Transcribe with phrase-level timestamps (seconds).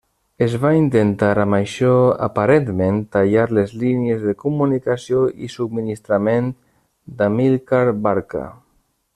[0.43, 1.91] Es va intentar amb això,
[2.27, 6.53] aparentment, tallar les línies de comunicació i subministrament
[7.21, 8.47] d'Amílcar Barca.